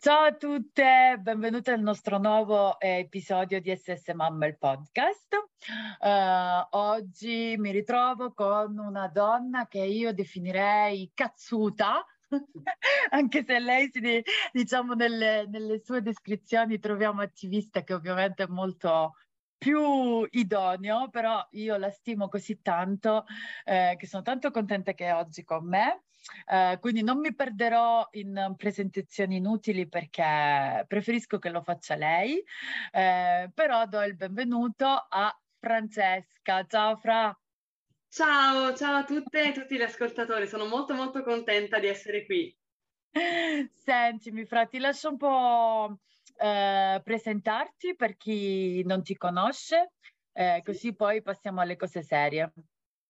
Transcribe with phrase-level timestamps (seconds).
[0.00, 5.34] Ciao a tutte, benvenute al nostro nuovo eh, episodio di SS Mamma il podcast.
[5.98, 12.06] Uh, oggi mi ritrovo con una donna che io definirei cazzuta,
[13.10, 14.22] anche se lei si
[14.52, 19.14] diciamo nelle, nelle sue descrizioni troviamo attivista che ovviamente è molto
[19.58, 23.24] più idoneo, però io la stimo così tanto
[23.64, 26.04] eh, che sono tanto contenta che è oggi con me.
[26.46, 32.42] Eh, quindi non mi perderò in presentazioni inutili perché preferisco che lo faccia lei,
[32.92, 36.64] eh, però do il benvenuto a Francesca.
[36.66, 37.38] Ciao Fra.
[38.10, 42.56] Ciao, ciao a tutte e tutti gli ascoltatori, sono molto molto contenta di essere qui.
[43.72, 45.98] Sentimi Fra, ti lascio un po'
[46.38, 49.92] eh, presentarti per chi non ti conosce,
[50.32, 52.52] eh, così poi passiamo alle cose serie.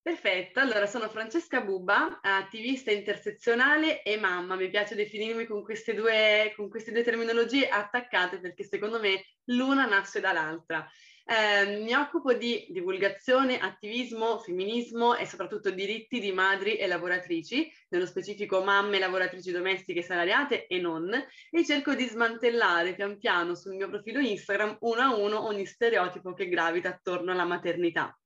[0.01, 6.53] Perfetto, allora sono Francesca Bubba, attivista intersezionale e mamma, mi piace definirmi con queste due,
[6.55, 10.89] con queste due terminologie attaccate perché secondo me l'una nasce dall'altra.
[11.31, 18.07] Eh, mi occupo di divulgazione, attivismo, femminismo e soprattutto diritti di madri e lavoratrici, nello
[18.07, 23.87] specifico mamme lavoratrici domestiche salariate e non, e cerco di smantellare pian piano sul mio
[23.87, 28.18] profilo Instagram uno a uno ogni stereotipo che gravita attorno alla maternità.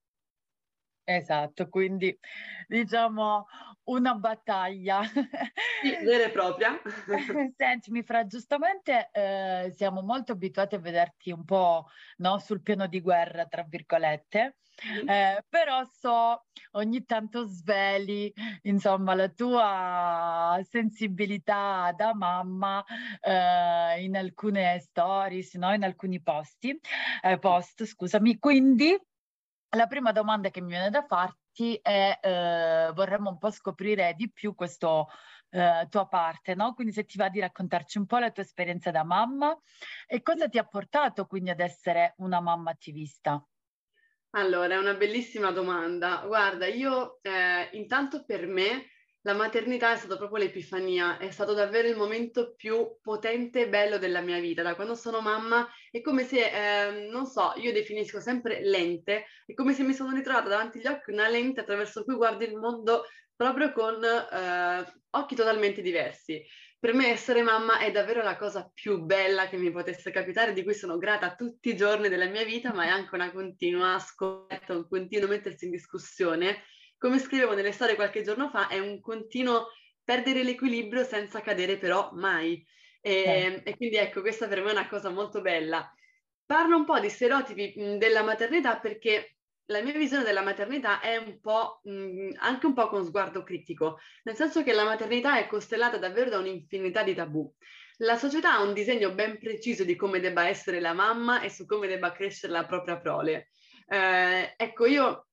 [1.04, 2.18] Esatto, quindi
[2.66, 3.46] diciamo
[3.84, 5.02] una battaglia.
[5.02, 5.12] Sì,
[6.02, 6.80] vera e propria.
[7.56, 11.86] Sentimi, Fra, giustamente eh, siamo molto abituati a vederti un po'
[12.18, 14.56] no, sul piano di guerra, tra virgolette,
[15.02, 15.08] mm.
[15.08, 18.32] eh, però so ogni tanto sveli,
[18.62, 22.82] insomma, la tua sensibilità da mamma
[23.20, 25.74] eh, in alcune stories, no?
[25.74, 26.78] in alcuni posti,
[27.20, 28.98] eh, post, scusami, quindi
[29.74, 34.30] la prima domanda che mi viene da farti è, eh, vorremmo un po' scoprire di
[34.30, 35.04] più questa
[35.50, 36.74] eh, tua parte, no?
[36.74, 39.56] Quindi se ti va di raccontarci un po' la tua esperienza da mamma
[40.06, 43.44] e cosa ti ha portato quindi ad essere una mamma attivista?
[44.36, 46.24] Allora, è una bellissima domanda.
[46.26, 48.86] Guarda, io eh, intanto per me
[49.26, 53.96] la maternità è stata proprio l'epifania, è stato davvero il momento più potente e bello
[53.96, 54.62] della mia vita.
[54.62, 59.54] Da quando sono mamma è come se, eh, non so, io definisco sempre lente, è
[59.54, 63.04] come se mi sono ritrovata davanti agli occhi una lente attraverso cui guardo il mondo
[63.34, 66.44] proprio con eh, occhi totalmente diversi.
[66.78, 70.62] Per me essere mamma è davvero la cosa più bella che mi potesse capitare, di
[70.62, 74.76] cui sono grata tutti i giorni della mia vita, ma è anche una continua scoperta,
[74.76, 76.62] un continuo mettersi in discussione
[77.04, 79.66] come scrivevo nelle storie qualche giorno fa, è un continuo
[80.02, 82.66] perdere l'equilibrio senza cadere però mai.
[83.02, 83.62] E, eh.
[83.62, 85.86] e, quindi ecco, questa per me è una cosa molto bella.
[86.46, 91.18] Parlo un po' di stereotipi mh, della maternità perché la mia visione della maternità è
[91.18, 95.46] un po' mh, anche un po' con sguardo critico, nel senso che la maternità è
[95.46, 97.52] costellata davvero da un'infinità di tabù.
[97.98, 101.66] La società ha un disegno ben preciso di come debba essere la mamma e su
[101.66, 103.50] come debba crescere la propria prole.
[103.86, 105.26] Eh, ecco, io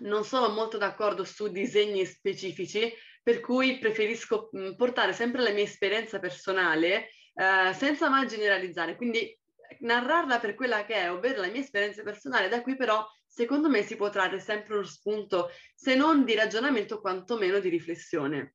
[0.00, 6.18] non sono molto d'accordo su disegni specifici, per cui preferisco portare sempre la mia esperienza
[6.18, 9.36] personale eh, senza mai generalizzare, quindi
[9.80, 13.82] narrarla per quella che è, ovvero la mia esperienza personale, da qui però secondo me
[13.82, 18.54] si può trarre sempre uno spunto, se non di ragionamento, quantomeno di riflessione.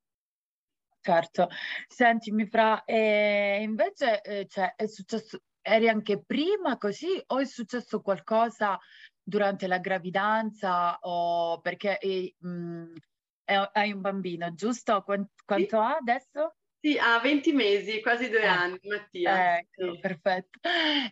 [1.02, 1.48] Certo,
[1.86, 8.00] sentimi Fra, e invece eh, cioè, è successo, eri anche prima così o è successo
[8.00, 8.78] qualcosa
[9.22, 12.94] durante la gravidanza o perché eh, mh,
[13.72, 15.02] hai un bambino, giusto?
[15.02, 15.74] Quanto, quanto sì.
[15.76, 16.54] ha adesso?
[16.82, 19.58] Sì, ha 20 mesi, quasi due eh, anni, Mattia.
[19.58, 19.98] Ecco, sì.
[20.00, 20.60] perfetto.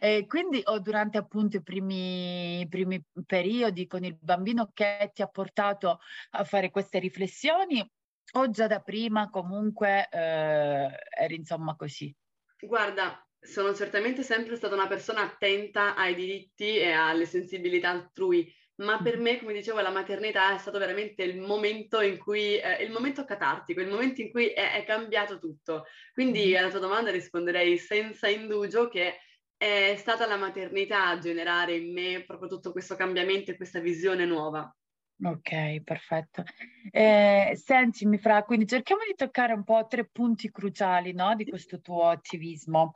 [0.01, 5.21] E quindi o durante appunto i primi, i primi periodi con il bambino che ti
[5.21, 5.99] ha portato
[6.31, 7.87] a fare queste riflessioni
[8.33, 10.89] o già da prima comunque eh,
[11.19, 12.15] eri insomma così?
[12.61, 19.01] Guarda, sono certamente sempre stata una persona attenta ai diritti e alle sensibilità altrui, ma
[19.03, 22.93] per me, come dicevo, la maternità è stato veramente il momento in cui, eh, il
[22.93, 25.87] momento catartico, il momento in cui è, è cambiato tutto.
[26.13, 29.19] Quindi alla tua domanda risponderei senza indugio che
[29.57, 34.25] è stata la maternità a generare in me proprio tutto questo cambiamento e questa visione
[34.25, 34.73] nuova.
[35.21, 36.45] Ok, perfetto.
[36.91, 41.81] Eh, sentimi, Fra, quindi cerchiamo di toccare un po' tre punti cruciali no, di questo
[41.81, 42.95] tuo attivismo.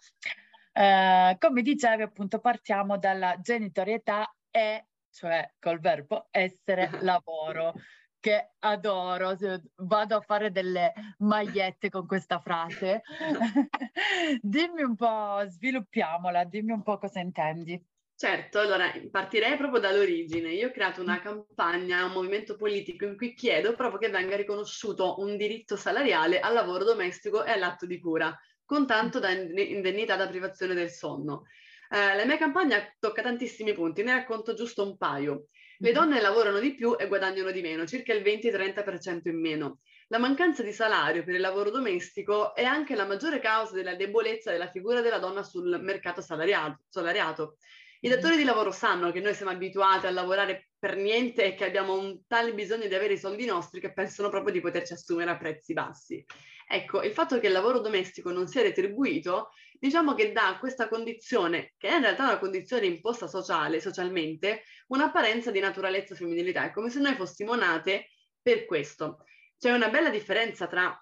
[0.73, 7.75] Eh, come dicevi, appunto, partiamo dalla genitorietà e, cioè col verbo essere lavoro,
[8.21, 9.37] che adoro.
[9.75, 13.03] Vado a fare delle magliette con questa frase.
[14.41, 17.85] dimmi un po', sviluppiamola, dimmi un po' cosa intendi.
[18.23, 20.53] Certo, allora partirei proprio dall'origine.
[20.53, 25.19] Io ho creato una campagna, un movimento politico in cui chiedo proprio che venga riconosciuto
[25.19, 28.33] un diritto salariale al lavoro domestico e all'atto di cura,
[28.65, 31.47] con tanto da indennità da privazione del sonno.
[31.91, 35.47] Eh, la mia campagna tocca tantissimi punti, ne racconto giusto un paio.
[35.79, 35.93] Le mm-hmm.
[35.93, 39.81] donne lavorano di più e guadagnano di meno, circa il 20-30% in meno.
[40.07, 44.53] La mancanza di salario per il lavoro domestico è anche la maggiore causa della debolezza
[44.53, 46.83] della figura della donna sul mercato salariato.
[46.89, 47.57] salariato.
[48.05, 51.65] I datori di lavoro sanno che noi siamo abituati a lavorare per niente e che
[51.65, 55.31] abbiamo un tale bisogno di avere i soldi nostri che pensano proprio di poterci assumere
[55.31, 56.25] a prezzi bassi.
[56.69, 60.89] Ecco, il fatto che il lavoro domestico non sia retribuito, diciamo che dà a questa
[60.89, 66.65] condizione, che è in realtà una condizione imposta sociale, socialmente, un'apparenza di naturalezza femminilità.
[66.65, 68.09] È come se noi fossimo nate
[68.43, 69.19] per questo.
[69.57, 71.01] C'è una bella differenza tra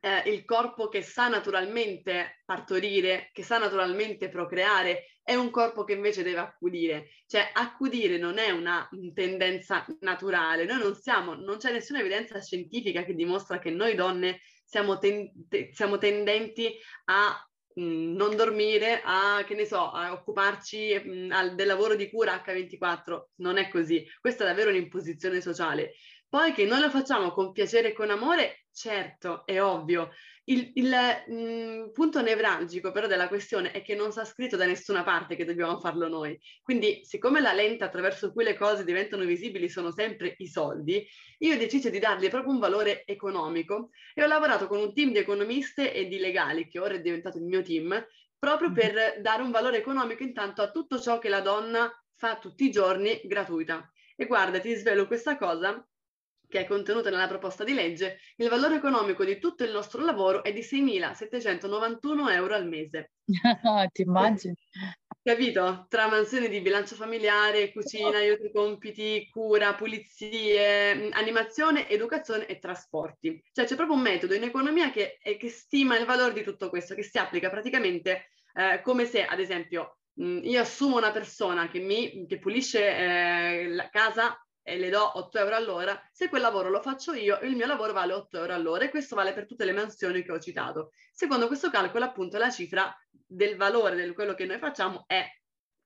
[0.00, 5.94] eh, il corpo che sa naturalmente partorire, che sa naturalmente procreare, è un corpo che
[5.94, 7.08] invece deve accudire.
[7.26, 10.64] Cioè, accudire non è una tendenza naturale.
[10.64, 15.32] Noi non siamo, non c'è nessuna evidenza scientifica che dimostra che noi donne siamo, ten-
[15.72, 16.72] siamo tendenti
[17.06, 22.08] a mh, non dormire, a, che ne so, a occuparci mh, al, del lavoro di
[22.08, 23.30] cura H24.
[23.36, 24.06] Non è così.
[24.20, 25.94] Questa è davvero un'imposizione sociale.
[26.28, 30.10] Poi che noi lo facciamo con piacere e con amore, certo, è ovvio.
[30.48, 35.02] Il, il mh, punto nevralgico però della questione è che non sta scritto da nessuna
[35.02, 36.38] parte che dobbiamo farlo noi.
[36.62, 41.06] Quindi, siccome la lente attraverso cui le cose diventano visibili sono sempre i soldi,
[41.38, 45.12] io ho deciso di dargli proprio un valore economico e ho lavorato con un team
[45.12, 48.04] di economiste e di legali, che ora è diventato il mio team,
[48.38, 49.22] proprio per mm-hmm.
[49.22, 53.20] dare un valore economico intanto a tutto ciò che la donna fa tutti i giorni
[53.24, 53.90] gratuita.
[54.14, 55.86] E guarda, ti svelo questa cosa
[56.48, 60.42] che è contenuta nella proposta di legge, il valore economico di tutto il nostro lavoro
[60.42, 63.12] è di 6.791 euro al mese.
[63.92, 64.54] Ti immagini?
[65.22, 65.86] Capito?
[65.88, 73.42] Tra mansioni di bilancio familiare, cucina, aiuti compiti, cura, pulizie, animazione, educazione e trasporti.
[73.52, 76.94] Cioè c'è proprio un metodo in economia che, che stima il valore di tutto questo,
[76.94, 81.80] che si applica praticamente eh, come se, ad esempio, mh, io assumo una persona che,
[81.80, 86.70] mi, che pulisce eh, la casa e le do 8 euro all'ora, se quel lavoro
[86.70, 89.64] lo faccio io, il mio lavoro vale 8 euro all'ora e questo vale per tutte
[89.64, 90.90] le mansioni che ho citato.
[91.12, 95.24] Secondo questo calcolo, appunto, la cifra del valore di quello che noi facciamo è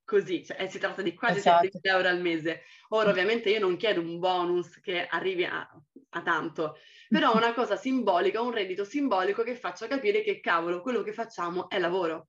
[0.03, 1.69] così, cioè si tratta di quasi esatto.
[1.71, 2.63] 7 euro al mese.
[2.89, 7.77] Ora, ovviamente, io non chiedo un bonus che arrivi a, a tanto, però una cosa
[7.77, 12.29] simbolica, un reddito simbolico che faccia capire che cavolo, quello che facciamo è lavoro.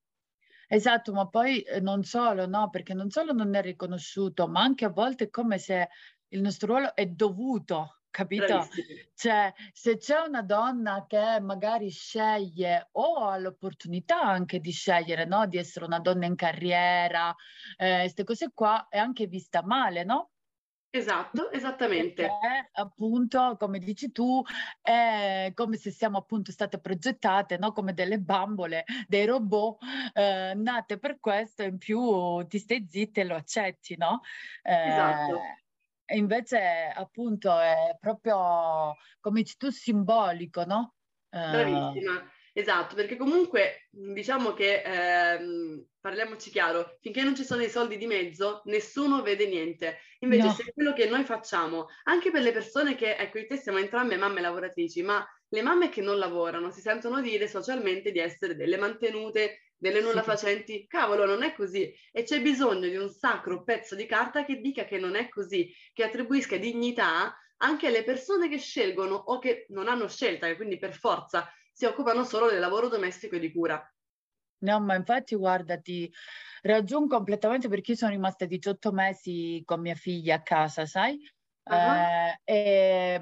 [0.68, 4.86] Esatto, ma poi eh, non solo, no, perché non solo non è riconosciuto, ma anche
[4.86, 5.90] a volte è come se
[6.32, 8.46] il nostro ruolo è dovuto, capito?
[8.46, 9.00] Bravissimo.
[9.14, 15.46] Cioè, se c'è una donna che magari sceglie o ha l'opportunità anche di scegliere, no?
[15.48, 17.36] Di essere una donna in carriera,
[17.76, 20.32] queste eh, cose qua, è anche vista male, no?
[20.94, 22.24] Esatto, esattamente.
[22.24, 24.44] Perché, appunto, come dici tu,
[24.82, 27.72] è come se siamo appunto state progettate, no?
[27.72, 29.78] Come delle bambole, dei robot
[30.14, 34.20] eh, nate per questo, in più ti stai zitta e lo accetti, no?
[34.64, 35.42] Eh, esatto.
[36.12, 36.60] E invece
[36.94, 40.96] appunto è proprio, come dici tu, simbolico, no?
[41.30, 47.96] Bravissima, esatto, perché comunque diciamo che, ehm, parliamoci chiaro, finché non ci sono i soldi
[47.96, 50.00] di mezzo, nessuno vede niente.
[50.20, 50.54] Invece no.
[50.54, 54.18] se quello che noi facciamo, anche per le persone che, ecco, in te siamo entrambe
[54.18, 58.78] mamme lavoratrici, ma le mamme che non lavorano si sentono dire socialmente di essere delle
[58.78, 61.92] mantenute, delle nulla facenti, cavolo, non è così.
[62.12, 65.74] E c'è bisogno di un sacro pezzo di carta che dica che non è così,
[65.92, 70.78] che attribuisca dignità anche alle persone che scelgono o che non hanno scelta, e quindi
[70.78, 73.84] per forza si occupano solo del lavoro domestico e di cura.
[74.60, 76.12] No, ma infatti guarda, ti
[76.62, 81.18] raggiungo completamente perché io sono rimasta 18 mesi con mia figlia a casa, sai?
[81.64, 81.76] Uh-huh.
[81.76, 83.22] Eh, e,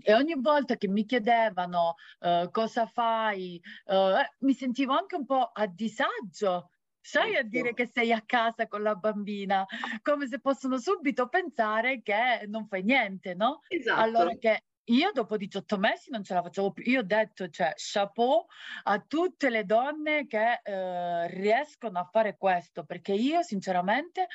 [0.00, 5.50] e, ogni volta che mi chiedevano uh, cosa fai, uh, mi sentivo anche un po'
[5.52, 7.82] a disagio, sai, a dire ecco.
[7.82, 9.66] che sei a casa con la bambina,
[10.02, 13.60] come se possono subito pensare che non fai niente, no?
[13.68, 14.00] Esatto.
[14.00, 16.84] Allora che io dopo 18 mesi non ce la facevo più.
[16.84, 18.44] Io ho detto, cioè, chapeau
[18.84, 24.26] a tutte le donne che eh, riescono a fare questo, perché io sinceramente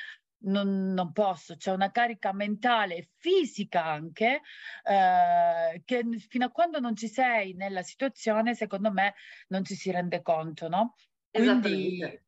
[0.42, 4.40] non, non, posso, c'è una carica mentale e fisica anche,
[4.84, 9.14] eh, che fino a quando non ci sei nella situazione, secondo me,
[9.48, 10.94] non ci si rende conto, no?
[11.30, 12.20] Quindi,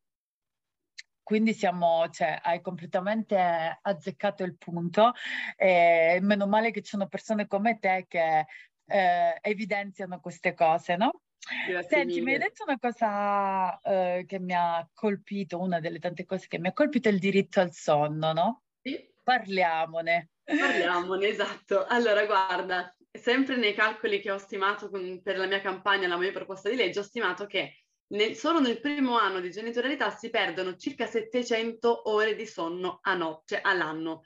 [1.23, 5.13] quindi siamo, cioè, hai completamente azzeccato il punto
[5.55, 8.45] e meno male che ci sono persone come te che
[8.85, 11.21] eh, evidenziano queste cose, no?
[11.67, 12.23] Grazie Senti, mille.
[12.25, 16.59] mi hai detto una cosa eh, che mi ha colpito, una delle tante cose che
[16.59, 18.63] mi ha colpito è il diritto al sonno, no?
[18.81, 19.11] Sì.
[19.21, 20.29] Parliamone.
[20.43, 21.85] Parliamone, esatto.
[21.85, 26.31] Allora, guarda, sempre nei calcoli che ho stimato con, per la mia campagna, la mia
[26.31, 30.75] proposta di legge, ho stimato che nel, solo nel primo anno di genitorialità si perdono
[30.75, 34.23] circa 700 ore di sonno a notte, cioè all'anno.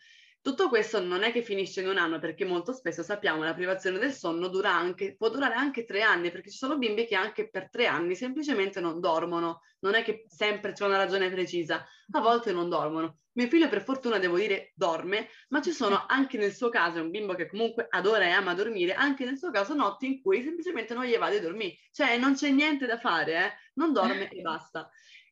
[0.47, 3.53] Tutto questo non è che finisce in un anno, perché molto spesso sappiamo che la
[3.53, 7.15] privazione del sonno dura anche, può durare anche tre anni, perché ci sono bimbi che
[7.15, 9.63] anche per tre anni semplicemente non dormono.
[9.79, 13.17] Non è che sempre c'è una ragione precisa, a volte non dormono.
[13.33, 17.01] Mio figlio per fortuna devo dire dorme, ma ci sono anche nel suo caso, è
[17.01, 20.43] un bimbo che comunque adora e ama dormire, anche nel suo caso notti in cui
[20.43, 21.75] semplicemente non gli va di dormire.
[21.91, 23.51] Cioè non c'è niente da fare, eh?
[23.73, 24.89] non dorme e basta.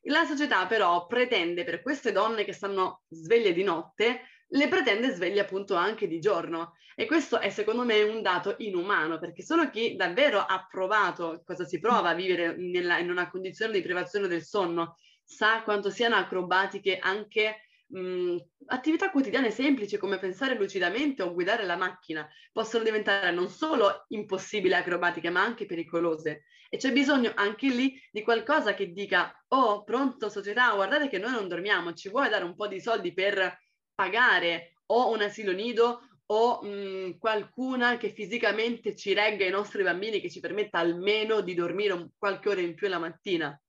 [0.08, 5.40] La società però pretende per queste donne che stanno sveglie di notte le pretende sveglie
[5.40, 6.72] appunto anche di giorno.
[6.94, 11.64] E questo è secondo me un dato inumano, perché solo chi davvero ha provato cosa
[11.64, 16.14] si prova a vivere nella, in una condizione di privazione del sonno sa quanto siano
[16.14, 18.36] acrobatiche anche mh,
[18.66, 22.26] attività quotidiane semplici come pensare lucidamente o guidare la macchina.
[22.52, 26.44] Possono diventare non solo impossibili acrobatiche, ma anche pericolose.
[26.68, 31.32] E c'è bisogno anche lì di qualcosa che dica, oh, pronto società, guardate che noi
[31.32, 33.56] non dormiamo, ci vuoi dare un po' di soldi per
[33.96, 40.20] pagare o un asilo nido o mh, qualcuna che fisicamente ci regga i nostri bambini,
[40.20, 43.60] che ci permetta almeno di dormire qualche ora in più la mattina.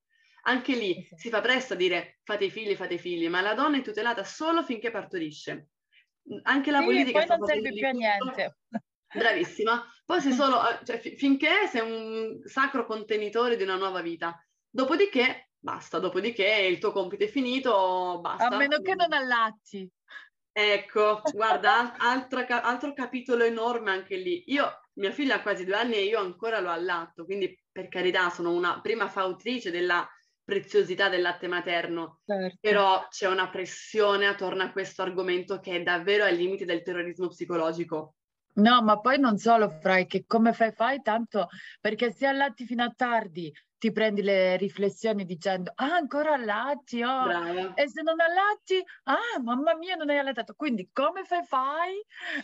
[0.43, 3.53] Anche lì si fa presto a dire fate i figli, fate i figli, ma la
[3.53, 5.69] donna è tutelata solo finché partorisce.
[6.43, 7.25] Anche la sì, politica...
[7.25, 8.57] Poi non serve più a niente.
[9.13, 9.85] Bravissima.
[10.05, 14.41] Poi sei solo, cioè, finché sei un sacro contenitore di una nuova vita.
[14.69, 15.99] Dopodiché, basta.
[15.99, 18.47] Dopodiché il tuo compito è finito, basta.
[18.47, 19.89] A meno che non allatti.
[20.49, 24.43] Ecco, guarda, altro, altro, capitolo enorme anche lì.
[24.47, 28.29] Io, mia figlia ha quasi due anni e io ancora lo allatto, quindi per carità
[28.29, 30.07] sono una prima fautrice della
[30.41, 32.57] preziosità del latte materno, certo.
[32.61, 37.27] però c'è una pressione attorno a questo argomento che è davvero ai limiti del terrorismo
[37.27, 38.15] psicologico.
[38.53, 41.49] No, ma poi non solo, Frai, che come fai fai tanto,
[41.81, 47.23] perché se allatti fino a tardi ti prendi le riflessioni dicendo ah ancora allatti oh.
[47.23, 47.73] Brava.
[47.75, 51.93] e se non allatti ah mamma mia non hai allattato quindi come fai fai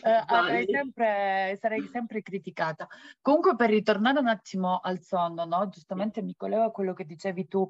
[0.02, 2.86] eh, sempre, sarei sempre criticata
[3.20, 5.68] comunque per ritornare un attimo al sonno no?
[5.68, 7.68] giustamente mi collego a quello che dicevi tu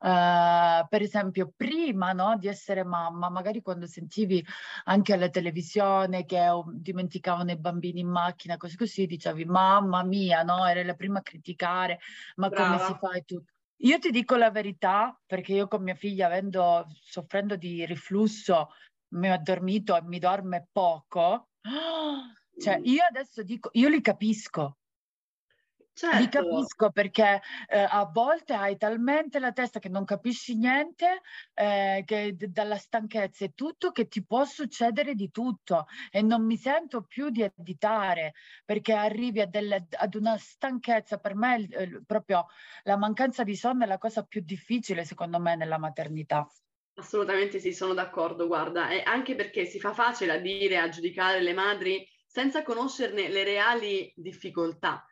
[0.00, 4.44] eh, per esempio prima no, di essere mamma magari quando sentivi
[4.84, 10.66] anche alla televisione che dimenticavano i bambini in macchina così così dicevi mamma mia no
[10.66, 12.00] eri la prima a criticare
[12.36, 12.78] ma Brava.
[12.78, 13.50] come si fai tutto.
[13.82, 18.68] Io ti dico la verità, perché io con mia figlia, avendo, soffrendo di riflusso,
[19.14, 21.48] mi ho addormito e mi dorme poco.
[22.54, 22.84] Cioè, mm.
[22.84, 24.76] io adesso dico, io li capisco,
[25.94, 26.18] Certo.
[26.18, 31.20] Li capisco perché eh, a volte hai talmente la testa che non capisci niente,
[31.52, 36.46] eh, che d- dalla stanchezza e tutto, che ti può succedere di tutto e non
[36.46, 38.32] mi sento più di additare
[38.64, 41.18] perché arrivi delle, ad una stanchezza.
[41.18, 42.46] Per me il, proprio
[42.84, 46.46] la mancanza di sonno è la cosa più difficile secondo me nella maternità.
[46.94, 51.40] Assolutamente sì, sono d'accordo, guarda, e anche perché si fa facile a dire, a giudicare
[51.42, 55.06] le madri senza conoscerne le reali difficoltà.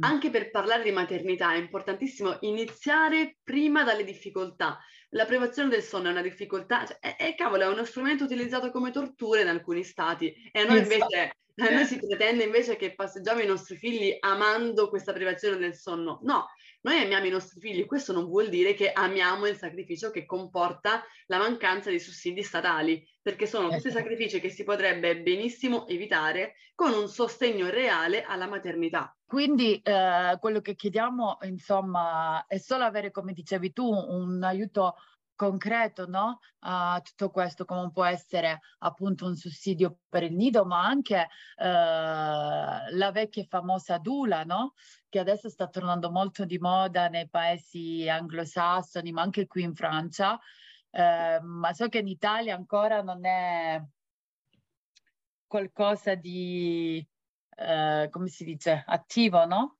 [0.00, 4.78] Anche per parlare di maternità è importantissimo iniziare prima dalle difficoltà.
[5.10, 8.70] La privazione del sonno è una difficoltà, cioè, è, è, cavolo, è uno strumento utilizzato
[8.70, 12.94] come tortura in alcuni stati e a noi invece a noi si pretende invece che
[12.94, 16.20] passeggiamo i nostri figli amando questa privazione del sonno.
[16.22, 16.46] No,
[16.82, 21.04] noi amiamo i nostri figli, questo non vuol dire che amiamo il sacrificio che comporta
[21.26, 23.98] la mancanza di sussidi statali, perché sono tutti esatto.
[23.98, 29.16] sacrifici che si potrebbe benissimo evitare con un sostegno reale alla maternità.
[29.24, 34.96] Quindi eh, quello che chiediamo, insomma, è solo avere, come dicevi tu, un aiuto
[35.42, 36.38] concreto no?
[36.60, 41.64] a tutto questo, come può essere appunto un sussidio per il nido, ma anche eh,
[41.66, 44.74] la vecchia famosa Dula, no?
[45.08, 50.38] che adesso sta tornando molto di moda nei paesi anglosassoni, ma anche qui in Francia.
[50.90, 53.82] Eh, ma so che in Italia ancora non è
[55.44, 57.04] qualcosa di,
[57.56, 59.78] eh, come si dice, attivo, no?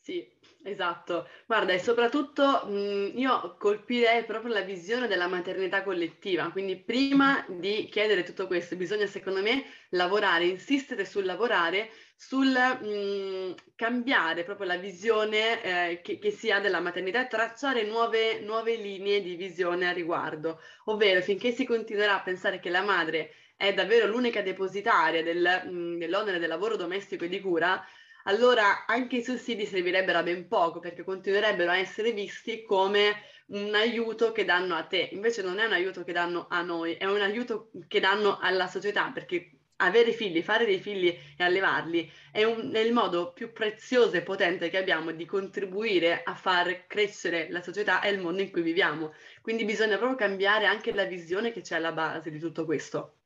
[0.00, 0.35] Sì,
[0.66, 1.28] esatto.
[1.46, 7.88] Guarda, e soprattutto mh, io colpirei proprio la visione della maternità collettiva, quindi prima di
[7.90, 14.76] chiedere tutto questo bisogna secondo me lavorare, insistere sul lavorare, sul mh, cambiare proprio la
[14.76, 19.88] visione eh, che, che, si ha della maternità e tracciare nuove, nuove linee di visione
[19.88, 25.22] a riguardo, ovvero finché si continuerà a pensare che la madre è davvero l'unica depositaria
[25.22, 27.82] del, mh, dell'onere del lavoro domestico e di cura,
[28.26, 33.74] allora anche i sussidi servirebbero a ben poco perché continuerebbero a essere visti come un
[33.74, 35.08] aiuto che danno a te.
[35.12, 38.66] Invece non è un aiuto che danno a noi, è un aiuto che danno alla
[38.66, 43.52] società perché avere figli, fare dei figli e allevarli è, un, è, il modo più
[43.52, 48.42] prezioso e potente che abbiamo di contribuire a far crescere la società e il mondo
[48.42, 49.12] in cui viviamo.
[49.42, 53.16] Quindi bisogna proprio cambiare anche la visione che c'è alla base di tutto questo.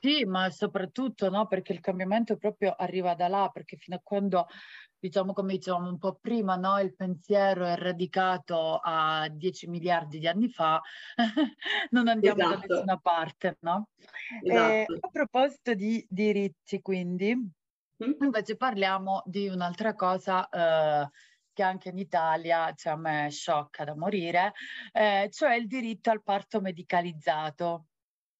[0.00, 4.46] Sì, ma soprattutto no, perché il cambiamento proprio arriva da là, perché fino a quando,
[4.98, 10.26] diciamo come dicevamo un po' prima, no, il pensiero è radicato a 10 miliardi di
[10.26, 10.80] anni fa,
[11.90, 12.66] non andiamo esatto.
[12.66, 13.88] da nessuna parte, no?
[14.42, 14.72] Esatto.
[14.72, 18.12] E, a proposito di diritti, quindi, mm?
[18.20, 21.08] invece parliamo di un'altra cosa eh,
[21.52, 24.52] che anche in Italia cioè, a me sciocca da morire,
[24.92, 27.87] eh, cioè il diritto al parto medicalizzato.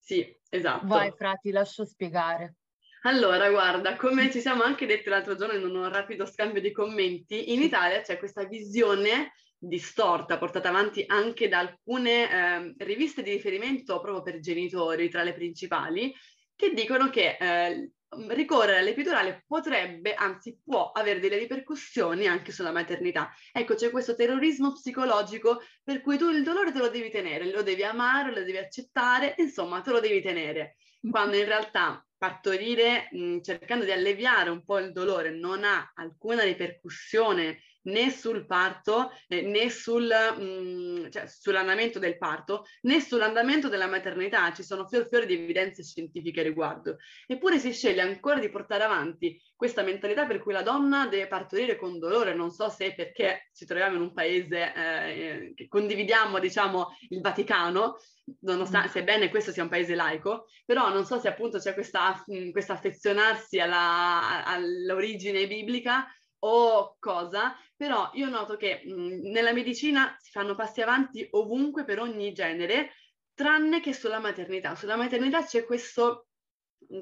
[0.09, 0.87] Sì, esatto.
[0.87, 2.55] Vai, Frati, lascio spiegare.
[3.03, 7.53] Allora, guarda, come ci siamo anche detti l'altro giorno in un rapido scambio di commenti,
[7.53, 13.99] in Italia c'è questa visione distorta, portata avanti anche da alcune eh, riviste di riferimento
[13.99, 16.11] proprio per genitori, tra le principali,
[16.55, 17.91] che dicono che eh,
[18.29, 23.31] ricorrere all'epidurale potrebbe, anzi può avere delle ripercussioni anche sulla maternità.
[23.51, 27.61] Ecco, c'è questo terrorismo psicologico per cui tu il dolore te lo devi tenere, lo
[27.61, 30.75] devi amare, lo devi accettare, insomma, te lo devi tenere.
[31.09, 36.43] Quando in realtà partorire mh, cercando di alleviare un po' il dolore non ha alcuna
[36.43, 43.69] ripercussione né sul parto eh, né sul, mh, mm, cioè, sull'andamento del parto né sull'andamento
[43.69, 44.51] della maternità.
[44.53, 46.97] Ci sono fior fiori di evidenze scientifiche a riguardo.
[47.25, 51.75] Eppure si sceglie ancora di portare avanti questa mentalità per cui la donna deve partorire
[51.75, 52.33] con dolore.
[52.33, 57.97] Non so se perché ci troviamo in un paese eh, che condividiamo, diciamo, il Vaticano,
[58.41, 58.91] nonostante, mm.
[58.91, 62.73] sebbene questo sia un paese laico, però non so se appunto c'è questa, mm, questa
[62.73, 66.07] affezionarsi alla, all'origine biblica
[66.39, 72.01] o cosa, però io noto che mh, nella medicina si fanno passi avanti ovunque per
[72.01, 72.91] ogni genere,
[73.33, 74.75] tranne che sulla maternità.
[74.75, 76.27] Sulla maternità c'è questo,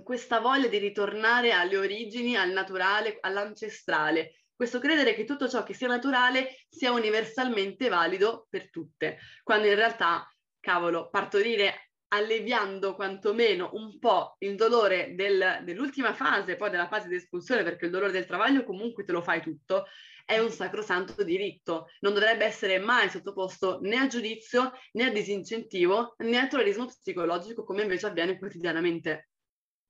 [0.03, 4.43] questa voglia di ritornare alle origini, al naturale, all'ancestrale.
[4.55, 9.73] Questo credere che tutto ciò che sia naturale sia universalmente valido per tutte, quando in
[9.73, 17.07] realtà, cavolo, partorire alleviando quantomeno un po' il dolore del, dell'ultima fase, poi della fase
[17.07, 19.85] di espulsione, perché il dolore del travaglio comunque te lo fai tutto,
[20.25, 21.87] è un sacrosanto diritto.
[22.01, 27.63] Non dovrebbe essere mai sottoposto né a giudizio, né a disincentivo, né a terrorismo psicologico,
[27.63, 29.29] come invece avviene quotidianamente.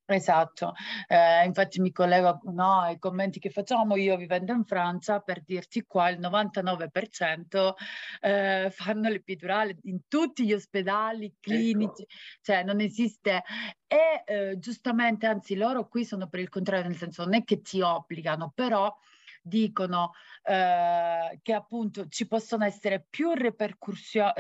[0.10, 0.74] Esatto,
[1.08, 5.84] eh, infatti mi collego no, ai commenti che facciamo io vivendo in Francia per dirti
[5.86, 7.74] qua il 99%
[8.22, 11.36] eh, fanno l'epidurale in tutti gli ospedali ecco.
[11.41, 12.13] clinici, ecco.
[12.41, 13.43] cioè non esiste
[13.86, 17.60] e eh, giustamente anzi loro qui sono per il contrario, nel senso non è che
[17.60, 18.96] ti obbligano, però
[19.41, 20.12] dicono
[20.43, 24.32] eh, che appunto ci possono essere più ripercussioni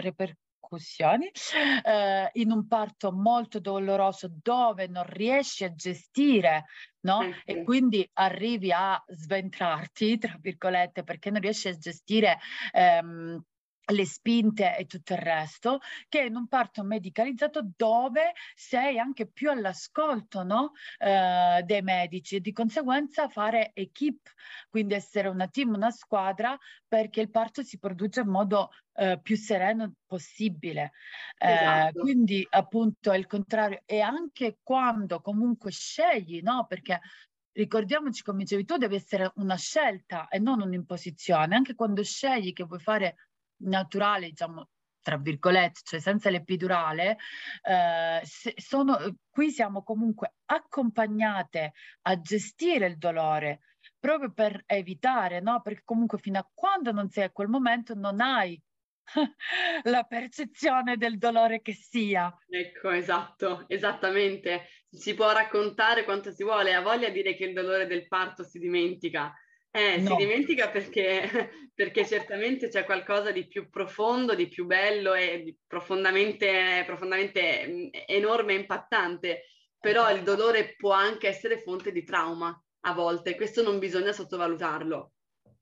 [0.67, 1.31] ripercussioni
[1.83, 6.65] eh, in un parto molto doloroso dove non riesci a gestire
[7.01, 7.19] no?
[7.19, 7.41] Okay.
[7.45, 12.37] E quindi arrivi a sventrarti, tra virgolette, perché non riesci a gestire
[12.73, 13.41] ehm,
[13.87, 19.49] le spinte e tutto il resto, che in un parto medicalizzato dove sei anche più
[19.49, 20.73] all'ascolto no?
[20.97, 24.27] eh, dei medici e di conseguenza fare equip,
[24.69, 29.35] quindi essere una team, una squadra, perché il parto si produce in modo eh, più
[29.37, 30.91] sereno possibile.
[31.37, 31.99] Eh, esatto.
[31.99, 36.65] quindi appunto è il contrario e anche quando comunque scegli, no?
[36.67, 36.99] perché
[37.53, 42.63] ricordiamoci come dicevi tu, deve essere una scelta e non un'imposizione, anche quando scegli che
[42.63, 43.26] vuoi fare
[43.57, 44.69] naturale, diciamo,
[45.01, 47.17] tra virgolette, cioè senza l'epidurale,
[47.63, 48.21] eh,
[48.57, 48.97] sono,
[49.29, 53.61] qui siamo comunque accompagnate a gestire il dolore
[53.99, 55.61] proprio per evitare, no?
[55.61, 58.61] Perché comunque fino a quando non sei a quel momento non hai
[59.83, 62.35] la percezione del dolore che sia.
[62.49, 64.67] Ecco, esatto, esattamente.
[64.89, 68.43] Si può raccontare quanto si vuole, ha voglia di dire che il dolore del parto
[68.43, 69.33] si dimentica,
[69.77, 70.09] eh, no.
[70.09, 71.29] si dimentica perché,
[71.73, 78.53] perché, certamente c'è qualcosa di più profondo, di più bello e profondamente, profondamente mm, enorme
[78.53, 79.43] e impattante,
[79.79, 85.11] però il dolore può anche essere fonte di trauma a volte, questo non bisogna sottovalutarlo.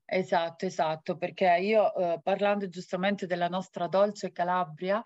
[0.08, 5.02] Esatto, esatto, perché io eh, parlando giustamente della nostra dolce Calabria,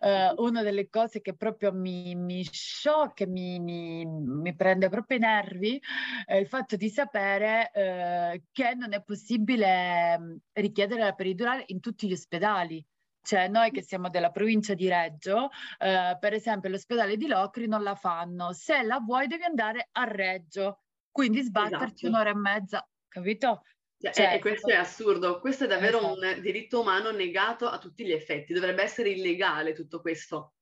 [0.00, 5.20] eh, una delle cose che proprio mi, mi sciocca, mi, mi, mi, prende proprio i
[5.20, 5.78] nervi,
[6.24, 11.80] è il fatto di sapere eh, che non è possibile mm, richiedere la peridurale in
[11.80, 12.82] tutti gli ospedali.
[13.22, 17.82] Cioè, noi che siamo della provincia di Reggio, eh, per esempio, l'ospedale di Locri non
[17.82, 18.52] la fanno.
[18.54, 22.06] Se la vuoi, devi andare a Reggio, quindi sbatterci esatto.
[22.06, 23.64] un'ora e mezza, capito?
[24.00, 24.36] Cioè, certo.
[24.36, 26.14] E questo è assurdo, questo è davvero esatto.
[26.14, 30.54] un diritto umano negato a tutti gli effetti, dovrebbe essere illegale tutto questo.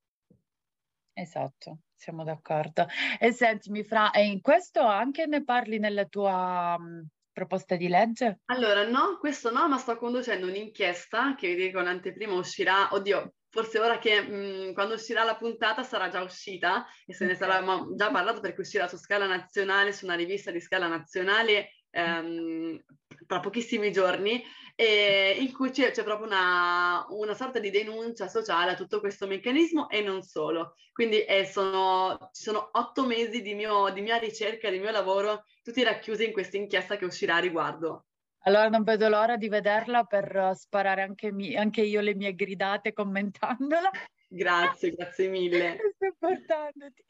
[1.12, 2.87] Esatto, siamo d'accordo.
[3.18, 8.40] E sentimi, Fra, e in questo anche ne parli nella tua mh, proposta di legge?
[8.46, 13.79] Allora, no, questo no, ma sto conducendo un'inchiesta che vi dico l'anteprima uscirà, oddio, forse
[13.79, 18.11] ora che mh, quando uscirà la puntata sarà già uscita e se ne sarà già
[18.11, 22.83] parlato perché uscirà su scala nazionale, su una rivista di scala nazionale ehm,
[23.27, 24.42] tra pochissimi giorni,
[24.74, 29.27] e in cui c'è, c'è proprio una, una, sorta di denuncia sociale a tutto questo
[29.27, 30.77] meccanismo e non solo.
[30.92, 35.44] Quindi eh, sono, ci sono otto mesi di, mio, di mia ricerca, di mio lavoro,
[35.64, 38.05] tutti racchiusi in questa inchiesta che uscirà a riguardo.
[38.42, 42.92] Allora non vedo l'ora di vederla per sparare anche, mi, anche io le mie gridate
[42.92, 43.90] commentandola.
[44.31, 45.79] Grazie, grazie mille.
[45.97, 47.03] Sto portandoti.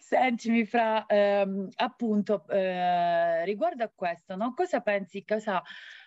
[0.00, 4.54] Sentimi, Fra, ehm, appunto, eh, riguardo a questo, no?
[4.54, 5.62] cosa pensi, cosa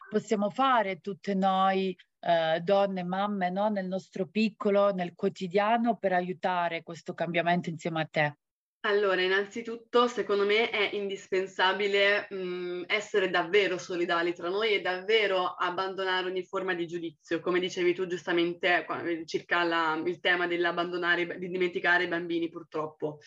[0.09, 3.69] possiamo fare tutte noi, eh, donne, mamme, no?
[3.69, 8.37] nel nostro piccolo, nel quotidiano, per aiutare questo cambiamento insieme a te?
[8.85, 15.55] Allora, innanzitutto, secondo me è indispensabile mh, mm, essere davvero solidali tra noi e davvero
[15.55, 18.85] abbandonare ogni forma di giudizio, come dicevi tu giustamente
[19.25, 23.17] circa la, il tema dell'abbandonare, di dimenticare i bambini purtroppo.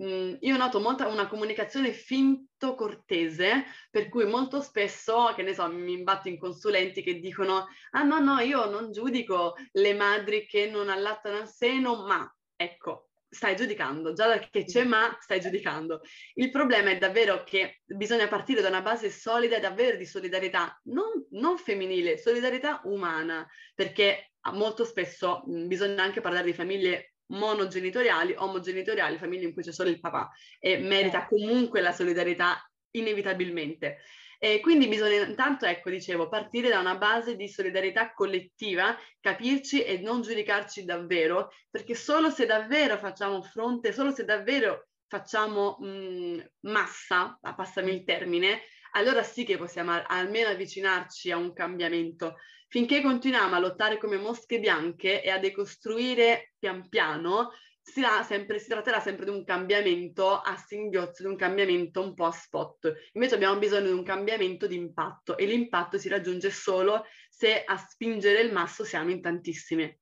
[0.00, 5.68] Mm, io noto molta una comunicazione finto cortese, per cui molto spesso, che ne so,
[5.68, 10.66] mi imbatto in consulenti che dicono ah no, no, io non giudico le madri che
[10.66, 16.00] non allattano al seno, ma ecco, stai giudicando, già perché c'è ma stai giudicando.
[16.34, 21.26] Il problema è davvero che bisogna partire da una base solida, davvero di solidarietà, non,
[21.30, 29.18] non femminile, solidarietà umana, perché molto spesso mh, bisogna anche parlare di famiglie monogenitoriali, omogenitoriali,
[29.18, 31.34] famiglie in cui c'è solo il papà e merita certo.
[31.34, 33.98] comunque la solidarietà inevitabilmente.
[34.44, 40.00] E quindi bisogna intanto, ecco, dicevo, partire da una base di solidarietà collettiva, capirci e
[40.00, 47.38] non giudicarci davvero, perché solo se davvero facciamo fronte, solo se davvero facciamo mh, massa,
[47.40, 52.36] passami il termine, allora sì che possiamo almeno avvicinarci a un cambiamento.
[52.68, 57.50] Finché continuiamo a lottare come mosche bianche e a decostruire pian piano,
[57.84, 62.24] si, sempre, si, tratterà sempre di un cambiamento a singhiozzo, di un cambiamento un po'
[62.24, 63.10] a spot.
[63.12, 67.76] Invece abbiamo bisogno di un cambiamento di impatto e l'impatto si raggiunge solo se a
[67.76, 69.98] spingere il masso siamo in tantissime.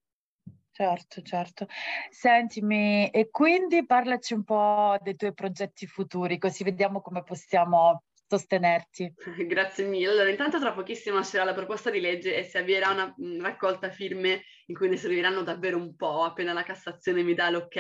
[0.71, 1.67] Certo, certo.
[2.09, 9.13] Sentimi, e quindi parlaci un po' dei tuoi progetti futuri, così vediamo come possiamo sostenerti.
[9.47, 10.09] Grazie mille.
[10.09, 14.45] Allora, intanto tra pochissimo uscirà la proposta di legge e si avvierà una raccolta firme
[14.73, 17.77] in cui ne serviranno davvero un po', appena la Cassazione mi dà l'ok.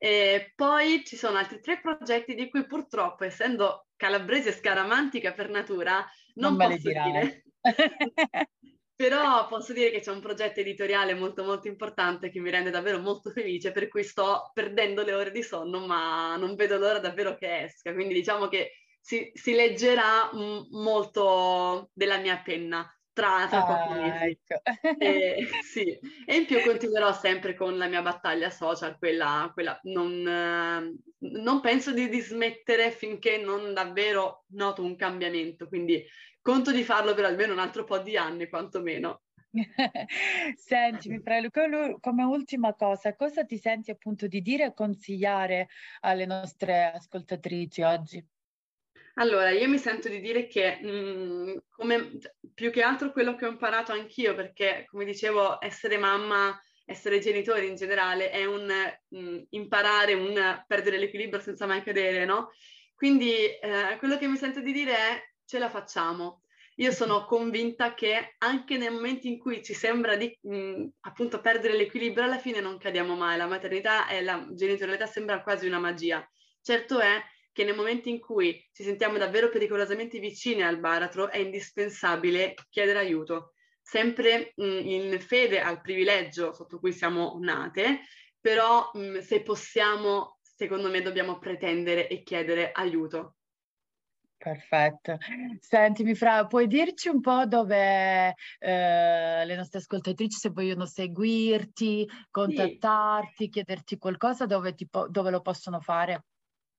[0.00, 6.04] E poi ci sono altri tre progetti di cui purtroppo, essendo calabrese scaramantica per natura,
[6.36, 7.44] non, non posso dire.
[8.98, 12.98] Però posso dire che c'è un progetto editoriale molto molto importante che mi rende davvero
[12.98, 17.36] molto felice, per cui sto perdendo le ore di sonno, ma non vedo l'ora davvero
[17.36, 17.92] che esca.
[17.92, 24.00] Quindi diciamo che si, si leggerà m- molto della mia penna tra, tra pochi ah,
[24.00, 24.24] mesi.
[24.24, 24.62] Ecco.
[24.98, 25.98] e, sì.
[26.24, 31.60] e in più continuerò sempre con la mia battaglia social, quella, quella non, eh, non
[31.60, 36.04] penso di dismettere finché non davvero noto un cambiamento, quindi
[36.40, 39.22] conto di farlo per almeno un altro po' di anni, quantomeno.
[40.54, 45.68] Senti, mi prego, come ultima cosa, cosa ti senti appunto di dire e consigliare
[46.00, 48.24] alle nostre ascoltatrici oggi?
[49.18, 52.18] Allora, io mi sento di dire che mh, mm, come,
[52.54, 57.66] più che altro quello che ho imparato anch'io, perché come dicevo, essere mamma, essere genitori
[57.66, 58.66] in generale è un
[59.08, 62.52] mh, mm, imparare, un perdere l'equilibrio senza mai cadere, no?
[62.94, 66.42] Quindi eh, quello che mi sento di dire è ce la facciamo.
[66.76, 71.40] Io sono convinta che anche nei momenti in cui ci sembra di mh, mm, appunto
[71.40, 73.36] perdere l'equilibrio, alla fine non cadiamo mai.
[73.36, 76.24] La maternità e la genitorialità sembra quasi una magia.
[76.62, 77.20] Certo è
[77.58, 83.00] che nei momenti in cui ci sentiamo davvero pericolosamente vicini al baratro è indispensabile chiedere
[83.00, 88.02] aiuto, sempre mh, mm, in fede al privilegio sotto cui siamo nate,
[88.40, 93.38] però mh, mm, se possiamo, secondo me dobbiamo pretendere e chiedere aiuto.
[94.36, 95.18] Perfetto.
[95.58, 103.44] Sentimi Fra, puoi dirci un po' dove eh, le nostre ascoltatrici, se vogliono seguirti, contattarti,
[103.46, 103.48] sì.
[103.48, 106.22] chiederti qualcosa, dove, po- dove lo possono fare?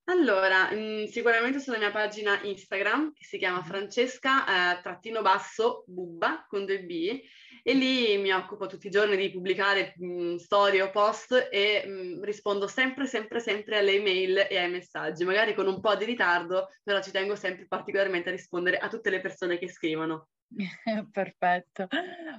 [0.10, 5.84] Allora, mh, mm, sicuramente sulla mia pagina Instagram, che si chiama Francesca, eh, trattino basso,
[5.86, 7.22] bubba, con due B,
[7.62, 11.84] e lì mi occupo tutti i giorni di pubblicare mh, mm, storie o post e
[11.86, 15.96] mh, mm, rispondo sempre, sempre, sempre alle email e ai messaggi, magari con un po'
[15.96, 20.30] di ritardo, però ci tengo sempre particolarmente a rispondere a tutte le persone che scrivono.
[21.12, 21.88] Perfetto,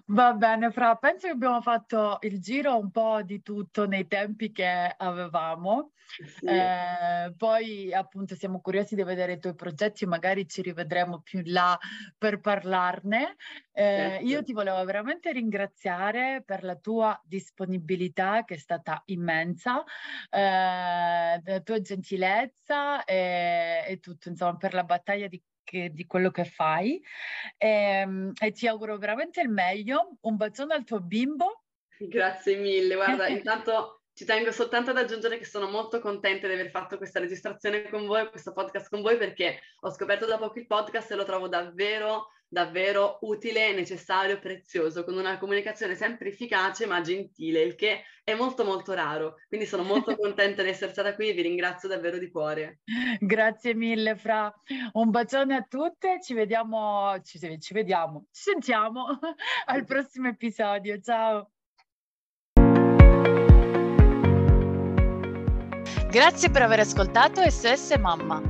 [0.07, 4.51] va bene Fra, penso che abbiamo fatto il giro un po' di tutto nei tempi
[4.51, 6.45] che avevamo, sì.
[6.45, 11.53] eh, poi appunto siamo curiosi di vedere i tuoi progetti, magari ci rivedremo più in
[11.53, 11.79] là
[12.19, 13.37] per parlarne.
[13.73, 14.27] Eh, certo.
[14.27, 19.85] Io ti volevo veramente ringraziare per la tua disponibilità che è stata immensa,
[20.29, 26.33] eh, la tua gentilezza e, e tutto, insomma, per la battaglia di che, di quello
[26.33, 27.01] che fai
[27.57, 30.17] e, ehm, e ti auguro veramente il meglio.
[30.23, 31.63] Un bacione al tuo bimbo.
[31.97, 36.71] Grazie mille, guarda, intanto ci tengo soltanto ad aggiungere che sono molto contenta di aver
[36.71, 40.67] fatto questa registrazione con voi, questo podcast con voi, perché ho scoperto da poco il
[40.67, 47.01] podcast e lo trovo davvero davvero utile, necessario, prezioso, con una comunicazione sempre efficace ma
[47.01, 49.37] gentile, il che è molto molto raro.
[49.49, 52.81] Quindi sono molto contenta di essere stata qui e vi ringrazio davvero di cuore.
[53.21, 54.53] Grazie mille Fra,
[54.95, 59.07] un bacione a tutte, ci vediamo, ci, ci vediamo, ci sentiamo
[59.67, 61.53] al prossimo episodio, ciao!
[66.11, 68.50] Grazie per aver ascoltato SS Mamma.